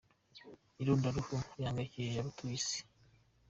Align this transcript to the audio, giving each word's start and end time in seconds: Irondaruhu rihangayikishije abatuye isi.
Irondaruhu 0.81 1.35
rihangayikishije 1.55 2.17
abatuye 2.21 2.55
isi. 2.59 2.79